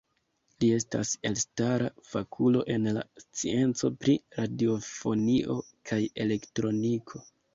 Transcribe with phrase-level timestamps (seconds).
[0.61, 5.59] Li estas elstara fakulo en la scienco pri radiofonio
[5.91, 7.25] kaj elektroniko.